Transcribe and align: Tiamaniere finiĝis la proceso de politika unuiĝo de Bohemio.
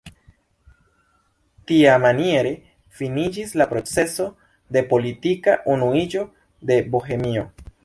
Tiamaniere 1.71 2.53
finiĝis 3.03 3.53
la 3.63 3.69
proceso 3.75 4.27
de 4.79 4.85
politika 4.97 5.57
unuiĝo 5.77 6.27
de 6.73 6.83
Bohemio. 6.97 7.49